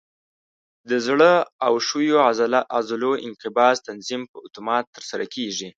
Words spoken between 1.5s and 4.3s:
او ښویو عضلو انقباض تنظیم